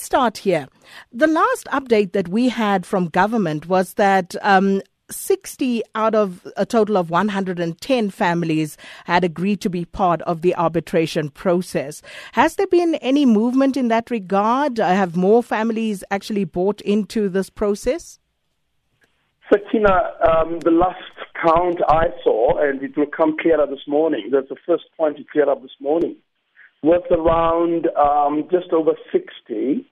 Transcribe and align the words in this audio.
let's 0.00 0.06
start 0.06 0.38
here. 0.38 0.66
The 1.12 1.26
last 1.26 1.66
update 1.66 2.12
that 2.12 2.28
we 2.28 2.48
had 2.48 2.86
from 2.86 3.08
government 3.08 3.68
was 3.68 3.94
that 3.94 4.34
um, 4.40 4.80
60 5.10 5.82
out 5.94 6.14
of 6.14 6.50
a 6.56 6.64
total 6.64 6.96
of 6.96 7.10
110 7.10 8.08
families 8.08 8.78
had 9.04 9.24
agreed 9.24 9.60
to 9.60 9.68
be 9.68 9.84
part 9.84 10.22
of 10.22 10.40
the 10.40 10.54
arbitration 10.54 11.28
process. 11.28 12.00
Has 12.32 12.56
there 12.56 12.66
been 12.66 12.94
any 13.02 13.26
movement 13.26 13.76
in 13.76 13.88
that 13.88 14.10
regard? 14.10 14.78
Have 14.78 15.16
more 15.16 15.42
families 15.42 16.02
actually 16.10 16.44
bought 16.44 16.80
into 16.80 17.28
this 17.28 17.50
process? 17.50 18.18
Sakina, 19.52 20.14
um, 20.26 20.60
the 20.60 20.70
last 20.70 21.12
count 21.44 21.80
I 21.88 22.06
saw, 22.24 22.56
and 22.58 22.82
it 22.82 22.96
will 22.96 23.04
come 23.04 23.36
clearer 23.38 23.66
this 23.66 23.86
morning, 23.86 24.30
that's 24.32 24.48
the 24.48 24.56
first 24.66 24.84
point 24.96 25.18
to 25.18 25.24
clear 25.30 25.50
up 25.50 25.60
this 25.60 25.76
morning, 25.78 26.16
was 26.82 27.02
around 27.10 27.88
um, 27.96 28.48
just 28.50 28.72
over 28.72 28.92
60 29.12 29.86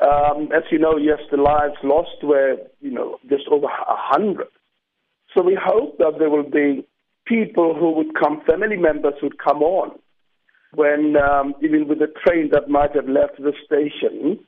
um, 0.00 0.50
as 0.54 0.62
you 0.70 0.78
know, 0.78 0.96
yes, 0.98 1.20
the 1.30 1.38
lives 1.38 1.76
lost 1.82 2.22
were, 2.22 2.56
you 2.80 2.90
know, 2.90 3.18
just 3.28 3.44
over 3.50 3.66
a 3.66 3.96
hundred. 3.96 4.48
So 5.34 5.42
we 5.42 5.58
hope 5.60 5.98
that 5.98 6.18
there 6.18 6.28
will 6.28 6.48
be 6.48 6.86
people 7.26 7.74
who 7.74 7.92
would 7.92 8.14
come, 8.14 8.42
family 8.46 8.76
members 8.76 9.14
would 9.22 9.38
come 9.38 9.62
on 9.62 9.98
when, 10.74 11.16
um, 11.16 11.54
even 11.62 11.88
with 11.88 11.98
the 11.98 12.12
train 12.24 12.50
that 12.52 12.68
might 12.68 12.94
have 12.94 13.08
left 13.08 13.38
the 13.38 13.52
station, 13.64 14.38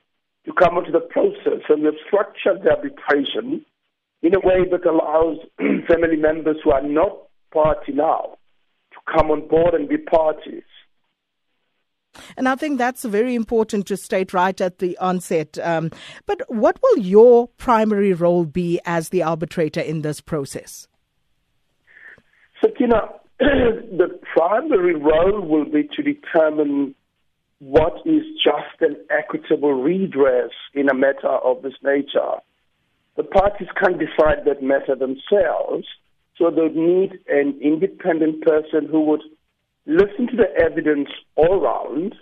to 0.44 0.52
come 0.52 0.76
onto 0.76 0.92
the 0.92 1.00
process. 1.00 1.64
And 1.68 1.82
we've 1.82 1.94
structured 2.06 2.62
the 2.62 2.70
arbitration 2.70 3.64
in 4.22 4.34
a 4.34 4.40
way 4.40 4.68
that 4.70 4.84
allows 4.84 5.38
family 5.88 6.16
members 6.16 6.56
who 6.62 6.72
are 6.72 6.82
not 6.82 7.16
party 7.52 7.92
now 7.92 8.36
to 8.92 9.16
come 9.16 9.30
on 9.30 9.48
board 9.48 9.72
and 9.72 9.88
be 9.88 9.96
parties. 9.96 10.62
And 12.36 12.48
I 12.48 12.54
think 12.54 12.78
that's 12.78 13.04
very 13.04 13.34
important 13.34 13.86
to 13.86 13.96
state 13.96 14.32
right 14.32 14.60
at 14.60 14.78
the 14.78 14.96
onset. 14.98 15.58
Um, 15.58 15.90
but 16.26 16.42
what 16.48 16.78
will 16.82 16.98
your 16.98 17.48
primary 17.56 18.12
role 18.12 18.44
be 18.44 18.80
as 18.84 19.10
the 19.10 19.22
arbitrator 19.22 19.80
in 19.80 20.02
this 20.02 20.20
process? 20.20 20.88
So, 22.60 22.68
Sakina, 22.68 23.08
the 23.38 24.18
primary 24.34 24.94
role 24.94 25.40
will 25.40 25.64
be 25.64 25.88
to 25.96 26.02
determine 26.02 26.94
what 27.60 27.94
is 28.04 28.22
just 28.42 28.80
and 28.80 28.96
equitable 29.10 29.74
redress 29.74 30.50
in 30.74 30.88
a 30.88 30.94
matter 30.94 31.28
of 31.28 31.62
this 31.62 31.74
nature. 31.82 32.36
The 33.16 33.24
parties 33.24 33.68
can't 33.80 33.98
decide 33.98 34.44
that 34.46 34.62
matter 34.62 34.94
themselves, 34.94 35.86
so 36.36 36.50
they 36.50 36.68
need 36.68 37.18
an 37.28 37.58
independent 37.60 38.42
person 38.42 38.86
who 38.88 39.00
would 39.06 39.22
listen 39.88 40.26
to 40.28 40.36
the 40.36 40.48
evidence 40.62 41.08
all 41.34 41.60
round 41.60 42.14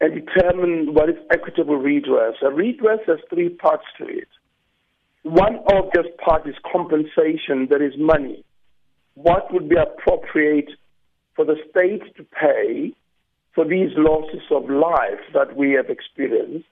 and 0.00 0.14
determine 0.14 0.92
what 0.92 1.08
is 1.08 1.16
equitable 1.30 1.76
redress. 1.76 2.34
A 2.42 2.50
redress 2.50 2.98
has 3.06 3.18
three 3.30 3.48
parts 3.48 3.84
to 3.98 4.04
it. 4.06 4.28
One 5.22 5.60
obvious 5.72 6.06
part 6.22 6.46
is 6.46 6.54
compensation, 6.70 7.68
that 7.70 7.80
is 7.80 7.94
money. 7.96 8.44
What 9.14 9.52
would 9.52 9.68
be 9.68 9.76
appropriate 9.76 10.70
for 11.34 11.46
the 11.46 11.56
state 11.70 12.14
to 12.16 12.24
pay 12.24 12.92
for 13.54 13.64
these 13.64 13.90
losses 13.96 14.42
of 14.50 14.68
life 14.68 15.22
that 15.32 15.56
we 15.56 15.72
have 15.72 15.88
experienced? 15.88 16.66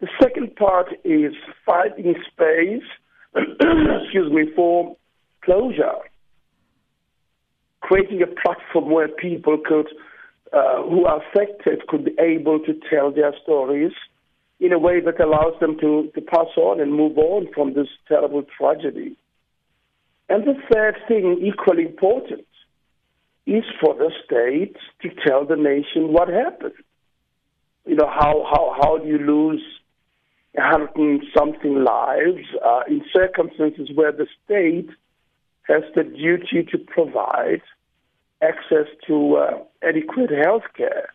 The 0.00 0.08
second 0.22 0.56
part 0.56 0.86
is 1.04 1.34
fighting 1.66 2.14
space, 2.32 2.88
excuse 3.34 4.32
me, 4.32 4.52
for 4.54 4.96
closure, 5.42 5.98
creating 7.84 8.22
a 8.22 8.26
platform 8.26 8.90
where 8.90 9.08
people 9.08 9.58
could 9.62 9.88
uh, 10.54 10.82
who 10.82 11.04
are 11.04 11.20
affected 11.20 11.86
could 11.86 12.04
be 12.06 12.12
able 12.18 12.58
to 12.60 12.72
tell 12.88 13.12
their 13.12 13.34
stories 13.42 13.92
in 14.58 14.72
a 14.72 14.78
way 14.78 15.00
that 15.00 15.20
allows 15.20 15.52
them 15.60 15.78
to, 15.80 16.10
to 16.14 16.20
pass 16.22 16.46
on 16.56 16.80
and 16.80 16.94
move 16.94 17.18
on 17.18 17.46
from 17.54 17.74
this 17.74 17.88
terrible 18.08 18.42
tragedy. 18.56 19.16
And 20.30 20.44
the 20.44 20.54
third 20.72 20.96
thing, 21.06 21.44
equally 21.44 21.82
important, 21.82 22.46
is 23.46 23.64
for 23.80 23.94
the 23.94 24.10
state 24.24 24.76
to 25.02 25.10
tell 25.26 25.44
the 25.44 25.56
nation 25.56 26.12
what 26.14 26.28
happened. 26.28 26.72
You 27.84 27.96
know, 27.96 28.08
how, 28.08 28.46
how, 28.50 28.76
how 28.80 28.98
do 28.98 29.06
you 29.06 29.18
lose 29.18 29.62
a 30.56 30.62
hundred 30.62 31.24
something 31.36 31.84
lives 31.84 32.46
uh, 32.64 32.82
in 32.88 33.02
circumstances 33.12 33.90
where 33.94 34.12
the 34.12 34.26
state 34.44 34.88
has 35.64 35.82
the 35.94 36.04
duty 36.04 36.62
to 36.70 36.78
provide 36.78 37.62
access 38.42 38.86
to 39.06 39.36
uh, 39.36 39.58
adequate 39.82 40.30
health 40.30 40.64
care. 40.76 41.08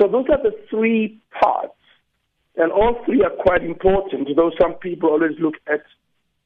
So 0.00 0.06
those 0.06 0.26
are 0.30 0.42
the 0.42 0.56
three 0.70 1.18
parts, 1.40 1.74
and 2.56 2.70
all 2.70 3.02
three 3.04 3.22
are 3.22 3.30
quite 3.30 3.64
important, 3.64 4.28
though 4.36 4.52
some 4.60 4.74
people 4.74 5.10
always 5.10 5.38
look 5.40 5.54
at 5.66 5.82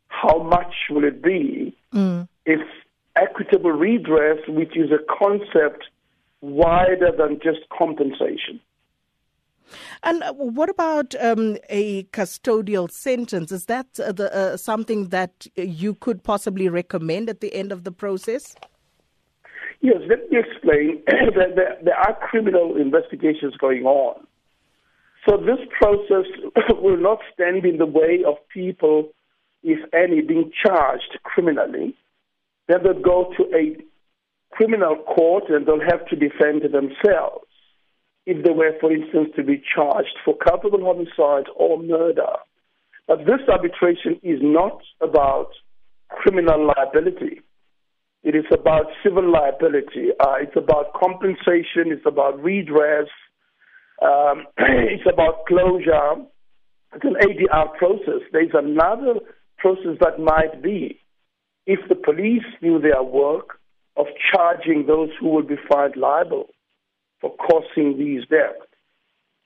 how 0.08 0.42
much 0.42 0.74
will 0.90 1.04
it 1.04 1.22
be 1.22 1.76
mm. 1.92 2.28
if 2.46 2.60
equitable 3.16 3.72
redress, 3.72 4.38
which 4.48 4.76
is 4.76 4.90
a 4.90 4.98
concept 5.18 5.84
wider 6.40 7.10
than 7.16 7.38
just 7.42 7.60
compensation. 7.76 8.60
And 10.02 10.22
uh, 10.22 10.32
what 10.32 10.68
about 10.68 11.14
um, 11.20 11.56
a 11.68 12.04
custodial 12.04 12.90
sentence? 12.90 13.52
Is 13.52 13.66
that 13.66 13.86
uh, 14.00 14.12
the, 14.12 14.34
uh, 14.34 14.56
something 14.56 15.08
that 15.08 15.46
you 15.56 15.94
could 15.94 16.22
possibly 16.22 16.68
recommend 16.68 17.28
at 17.28 17.40
the 17.40 17.54
end 17.54 17.72
of 17.72 17.84
the 17.84 17.92
process? 17.92 18.54
Yes, 19.80 19.98
let 20.08 20.30
me 20.30 20.38
explain. 20.38 21.02
there, 21.34 21.76
there 21.82 21.98
are 21.98 22.16
criminal 22.28 22.76
investigations 22.76 23.56
going 23.56 23.84
on. 23.84 24.26
So 25.28 25.36
this 25.36 25.58
process 25.78 26.26
will 26.80 26.96
not 26.96 27.18
stand 27.32 27.64
in 27.64 27.78
the 27.78 27.86
way 27.86 28.22
of 28.26 28.36
people, 28.48 29.10
if 29.62 29.78
any, 29.92 30.20
being 30.20 30.50
charged 30.64 31.18
criminally. 31.22 31.96
Then 32.68 32.78
they'll 32.82 33.02
go 33.02 33.32
to 33.36 33.44
a 33.56 33.76
criminal 34.52 34.96
court 34.96 35.44
and 35.48 35.66
they'll 35.66 35.80
have 35.80 36.06
to 36.06 36.16
defend 36.16 36.62
themselves 36.62 37.46
if 38.26 38.44
they 38.44 38.52
were, 38.52 38.72
for 38.80 38.92
instance, 38.92 39.30
to 39.36 39.42
be 39.42 39.62
charged 39.74 40.16
for 40.24 40.36
culpable 40.36 40.80
homicide 40.80 41.46
or 41.56 41.82
murder. 41.82 42.38
But 43.08 43.26
this 43.26 43.40
arbitration 43.48 44.20
is 44.22 44.38
not 44.40 44.80
about 45.00 45.50
criminal 46.08 46.66
liability. 46.66 47.42
It 48.22 48.36
is 48.36 48.44
about 48.52 48.86
civil 49.02 49.28
liability. 49.30 50.10
Uh, 50.20 50.34
it's 50.40 50.56
about 50.56 50.92
compensation. 50.94 51.90
It's 51.90 52.06
about 52.06 52.40
redress. 52.40 53.08
Um, 54.00 54.46
it's 54.58 55.06
about 55.12 55.46
closure. 55.46 56.24
It's 56.94 57.04
an 57.04 57.16
ADR 57.20 57.76
process. 57.76 58.22
There's 58.32 58.54
another 58.54 59.14
process 59.58 59.98
that 60.00 60.20
might 60.20 60.62
be 60.62 61.00
if 61.66 61.80
the 61.88 61.94
police 61.96 62.44
do 62.60 62.78
their 62.78 63.02
work 63.02 63.58
of 63.96 64.06
charging 64.32 64.86
those 64.86 65.10
who 65.20 65.28
will 65.28 65.42
be 65.42 65.56
found 65.70 65.96
liable 65.96 66.48
for 67.22 67.34
causing 67.36 67.96
these 67.96 68.26
deaths. 68.28 68.66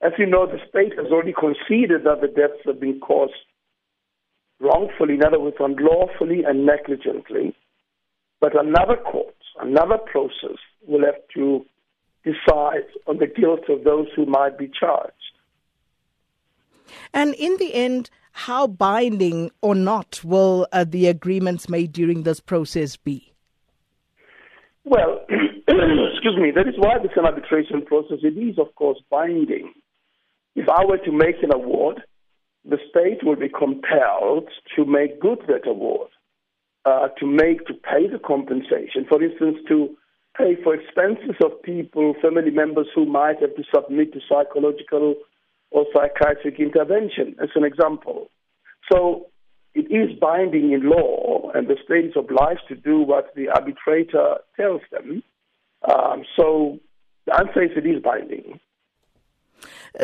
As 0.01 0.11
you 0.17 0.25
know, 0.25 0.45
the 0.45 0.59
state 0.67 0.97
has 0.97 1.11
already 1.11 1.33
conceded 1.33 2.03
that 2.03 2.19
the 2.21 2.27
deaths 2.27 2.59
have 2.65 2.79
been 2.79 2.99
caused 2.99 3.33
wrongfully, 4.59 5.13
in 5.13 5.23
other 5.23 5.39
words, 5.39 5.57
unlawfully 5.59 6.43
and 6.43 6.65
negligently. 6.65 7.55
But 8.41 8.59
another 8.59 8.97
court, 8.97 9.35
another 9.59 9.97
process 9.97 10.57
will 10.85 11.05
have 11.05 11.21
to 11.35 11.65
decide 12.23 12.87
on 13.05 13.17
the 13.17 13.27
guilt 13.27 13.69
of 13.69 13.83
those 13.83 14.07
who 14.15 14.25
might 14.25 14.57
be 14.57 14.67
charged. 14.67 15.13
And 17.13 17.33
in 17.35 17.57
the 17.57 17.73
end, 17.73 18.09
how 18.31 18.67
binding 18.67 19.51
or 19.61 19.75
not 19.75 20.23
will 20.23 20.67
uh, 20.71 20.85
the 20.87 21.07
agreements 21.07 21.69
made 21.69 21.91
during 21.91 22.23
this 22.23 22.39
process 22.39 22.95
be? 22.95 23.33
Well, 24.83 25.25
excuse 26.13 26.37
me, 26.37 26.51
that 26.51 26.67
is 26.67 26.75
why 26.77 26.97
this 26.99 27.11
arbitration 27.17 27.85
process. 27.85 28.19
It 28.23 28.37
is, 28.37 28.57
of 28.59 28.73
course, 28.75 28.99
binding. 29.09 29.73
If 30.55 30.67
I 30.69 30.85
were 30.85 30.97
to 30.97 31.11
make 31.11 31.43
an 31.43 31.53
award, 31.53 32.01
the 32.65 32.77
state 32.89 33.23
will 33.23 33.35
be 33.35 33.49
compelled 33.49 34.49
to 34.75 34.85
make 34.85 35.21
good 35.21 35.39
that 35.47 35.67
award 35.67 36.09
uh, 36.87 37.09
to 37.19 37.25
make 37.25 37.65
to 37.67 37.73
pay 37.73 38.07
the 38.07 38.19
compensation. 38.19 39.05
For 39.09 39.21
instance, 39.21 39.57
to 39.67 39.95
pay 40.37 40.55
for 40.63 40.73
expenses 40.73 41.35
of 41.43 41.61
people, 41.63 42.15
family 42.21 42.51
members 42.51 42.87
who 42.95 43.05
might 43.05 43.41
have 43.41 43.55
to 43.55 43.63
submit 43.73 44.13
to 44.13 44.19
psychological 44.29 45.15
or 45.71 45.85
psychiatric 45.93 46.59
intervention, 46.59 47.35
as 47.41 47.49
an 47.55 47.65
example. 47.65 48.29
So 48.89 49.27
it 49.73 49.91
is 49.91 50.17
binding 50.17 50.71
in 50.71 50.89
law, 50.89 51.51
and 51.53 51.67
the 51.67 51.75
state 51.83 52.05
is 52.05 52.13
obliged 52.15 52.61
to 52.69 52.75
do 52.75 53.01
what 53.01 53.33
the 53.35 53.49
arbitrator 53.49 54.37
tells 54.55 54.81
them. 54.91 55.23
Um, 55.87 56.23
so 56.35 56.79
the 57.25 57.35
answer 57.35 57.63
is 57.63 57.71
it 57.75 57.85
is 57.85 58.01
binding. 58.01 58.59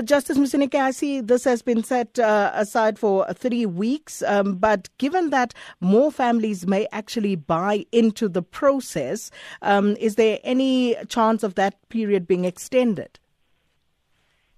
Justice 0.04 0.38
Moseneke, 0.38 0.76
I 0.76 0.92
see 0.92 1.22
this 1.22 1.44
has 1.44 1.62
been 1.62 1.84
set 1.84 2.18
uh, 2.18 2.52
aside 2.56 2.98
for 2.98 3.32
three 3.34 3.66
weeks, 3.66 4.24
um, 4.24 4.56
but 4.56 4.90
given 4.98 5.30
that 5.30 5.54
more 5.82 6.12
families 6.12 6.66
may 6.66 6.88
actually 6.92 7.36
buy 7.36 7.86
into 7.92 8.28
the 8.28 8.42
process, 8.42 9.30
um, 9.62 9.96
is 10.00 10.16
there 10.16 10.40
any 10.44 10.96
chance 11.10 11.44
of 11.44 11.56
that 11.56 11.78
period 11.90 12.28
being 12.28 12.46
extended? 12.46 13.20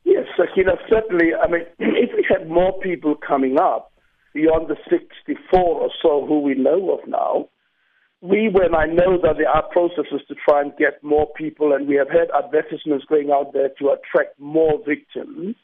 Yes, 0.05 0.27
Sakina, 0.37 0.73
certainly. 0.89 1.33
I 1.33 1.47
mean, 1.47 1.63
if 1.79 2.11
we 2.15 2.25
we 2.25 2.35
had 2.37 2.49
more 2.49 2.79
people 2.79 3.15
coming 3.15 3.59
up 3.59 3.91
beyond 4.33 4.67
the 4.67 4.77
64 4.89 5.59
or 5.59 5.89
so 6.01 6.25
who 6.25 6.39
we 6.39 6.55
know 6.55 6.91
of 6.91 7.07
now, 7.07 7.49
we, 8.21 8.49
when 8.49 8.73
I 8.73 8.85
know 8.85 9.17
that 9.21 9.35
there 9.37 9.49
are 9.49 9.63
processes 9.71 10.21
to 10.27 10.35
try 10.47 10.61
and 10.61 10.75
get 10.77 11.03
more 11.03 11.27
people, 11.37 11.73
and 11.73 11.87
we 11.87 11.95
have 11.95 12.09
had 12.09 12.29
advertisements 12.35 13.05
going 13.05 13.29
out 13.31 13.53
there 13.53 13.69
to 13.79 13.89
attract 13.89 14.39
more 14.39 14.79
victims, 14.85 15.55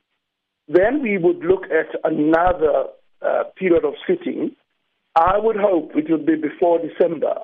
then 0.67 1.01
we 1.01 1.17
would 1.17 1.39
look 1.39 1.63
at 1.65 1.89
another 2.03 2.85
uh, 3.21 3.43
period 3.57 3.83
of 3.85 3.93
sitting. 4.07 4.51
I 5.15 5.37
would 5.37 5.57
hope 5.57 5.91
it 5.95 6.09
would 6.09 6.25
be 6.25 6.35
before 6.35 6.79
December, 6.79 7.35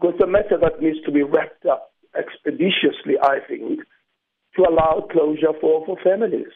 because 0.00 0.16
the 0.18 0.26
matter 0.26 0.58
that 0.60 0.82
needs 0.82 0.98
to 1.06 1.12
be 1.12 1.22
wrapped 1.22 1.66
up 1.66 1.92
expeditiously, 2.16 3.14
I 3.22 3.38
think, 3.48 3.80
to 4.56 4.62
allow 4.62 5.08
closure 5.10 5.54
for, 5.60 5.84
for 5.86 5.96
families. 6.04 6.52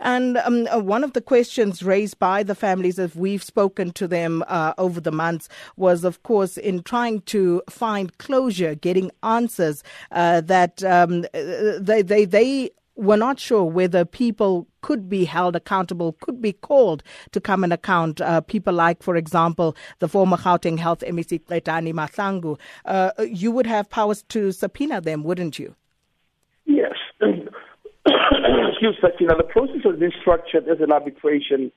And 0.00 0.38
um, 0.38 0.68
uh, 0.70 0.78
one 0.78 1.04
of 1.04 1.12
the 1.12 1.20
questions 1.20 1.82
raised 1.82 2.18
by 2.18 2.42
the 2.42 2.54
families, 2.54 2.98
as 2.98 3.14
we've 3.14 3.42
spoken 3.42 3.92
to 3.92 4.06
them 4.06 4.44
uh, 4.48 4.74
over 4.78 5.00
the 5.00 5.12
months, 5.12 5.48
was, 5.76 6.04
of 6.04 6.22
course, 6.22 6.56
in 6.56 6.82
trying 6.82 7.22
to 7.22 7.62
find 7.68 8.16
closure, 8.18 8.74
getting 8.74 9.10
answers 9.22 9.82
uh, 10.12 10.40
that 10.42 10.82
um, 10.84 11.24
uh, 11.34 11.78
they, 11.78 12.02
they, 12.02 12.24
they 12.24 12.70
were 12.96 13.16
not 13.16 13.40
sure 13.40 13.64
whether 13.64 14.04
people 14.04 14.68
could 14.82 15.08
be 15.08 15.24
held 15.24 15.56
accountable, 15.56 16.12
could 16.20 16.40
be 16.40 16.52
called 16.52 17.02
to 17.32 17.40
come 17.40 17.64
and 17.64 17.72
account. 17.72 18.20
Uh, 18.20 18.40
people 18.40 18.72
like, 18.72 19.02
for 19.02 19.16
example, 19.16 19.76
the 19.98 20.08
former 20.08 20.36
Gauteng 20.36 20.78
Health 20.78 21.00
MEC 21.00 21.44
Qedani 21.44 21.92
Mahlangu. 21.92 22.58
Uh, 22.84 23.10
you 23.24 23.50
would 23.50 23.66
have 23.66 23.90
powers 23.90 24.22
to 24.28 24.52
subpoena 24.52 25.00
them, 25.00 25.24
wouldn't 25.24 25.58
you? 25.58 25.74
Excuse 28.70 28.96
me, 29.02 29.26
the 29.26 29.44
process 29.44 29.82
has 29.84 29.98
been 29.98 30.12
structured 30.20 30.68
as 30.68 30.80
an 30.80 30.92
arbitration 30.92 31.70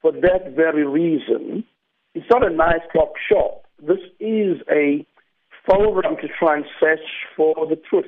for 0.00 0.12
that 0.12 0.54
very 0.54 0.86
reason. 0.86 1.64
It's 2.14 2.26
not 2.30 2.46
a 2.46 2.54
nice 2.54 2.82
top 2.92 3.14
shop. 3.28 3.64
This 3.80 3.98
is 4.20 4.58
a 4.70 5.06
forum 5.66 6.16
to 6.20 6.28
try 6.38 6.56
and 6.56 6.64
search 6.80 7.00
for 7.36 7.54
the 7.66 7.76
truth. 7.76 8.06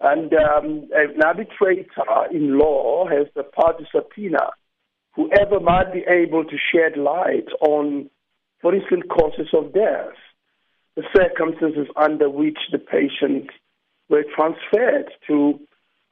And 0.00 0.32
um, 0.32 0.88
an 0.94 1.22
arbitrator 1.22 2.26
in 2.32 2.58
law 2.58 3.06
has 3.08 3.26
the 3.34 3.42
power 3.42 3.74
to 3.78 3.84
subpoena 3.94 4.50
whoever 5.14 5.60
might 5.60 5.92
be 5.92 6.04
able 6.08 6.44
to 6.44 6.56
shed 6.72 6.96
light 6.96 7.48
on, 7.60 8.08
for 8.60 8.74
instance, 8.74 9.02
causes 9.10 9.48
of 9.52 9.74
death, 9.74 10.14
the 10.96 11.02
circumstances 11.14 11.88
under 11.96 12.30
which 12.30 12.58
the 12.72 12.78
patients 12.78 13.50
were 14.08 14.24
transferred 14.34 15.10
to 15.26 15.60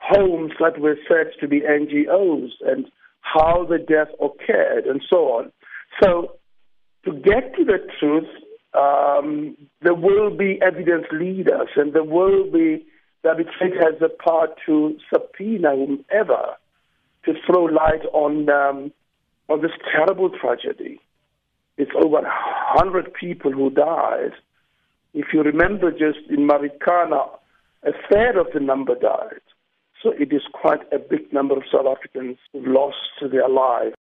homes 0.09 0.53
that 0.61 0.81
were 0.81 0.97
said 1.07 1.33
to 1.41 1.49
be 1.49 1.61
NGOs 1.61 2.51
and 2.67 2.87
how 3.21 3.67
the 3.69 3.79
death 3.79 4.09
occurred 4.21 4.87
and 4.87 5.03
so 5.09 5.17
on. 5.33 5.53
So, 6.03 6.33
to 7.05 7.13
get 7.13 7.55
to 7.57 7.65
the 7.65 7.79
truth, 7.99 8.29
um, 8.75 9.57
there 9.83 9.95
will 9.95 10.35
be 10.37 10.59
evidence 10.63 11.07
leaders 11.13 11.69
and 11.77 11.93
there 11.93 12.05
will 12.05 12.51
be, 12.51 12.85
the 13.23 13.31
arbitrator 13.31 13.83
has 13.83 14.01
the 14.01 14.09
power 14.09 14.49
to 14.67 14.97
subpoena 15.13 15.71
whomever 15.75 16.55
to 17.25 17.35
throw 17.47 17.65
light 17.65 18.05
on, 18.13 18.49
um, 18.49 18.93
on 19.49 19.63
this 19.63 19.73
terrible 19.93 20.31
tragedy. 20.31 21.01
It's 21.77 21.93
over 21.95 22.23
100 22.23 23.15
people 23.15 23.53
who 23.53 23.71
died. 23.71 24.33
If 25.15 25.27
you 25.33 25.43
remember, 25.43 25.91
just 25.91 26.19
in 26.29 26.49
Marikana, 26.49 27.29
a 27.85 27.93
third 28.11 28.37
of 28.37 28.49
the 28.53 28.61
number 28.61 28.95
died. 28.95 29.41
So 30.03 30.13
it 30.13 30.33
is 30.33 30.43
quite 30.53 30.81
a 30.93 30.99
big 30.99 31.33
number 31.33 31.57
of 31.57 31.65
South 31.73 31.87
Africans 31.87 32.39
who 32.53 32.63
lost 32.65 32.97
their 33.21 33.49
lives. 33.49 33.97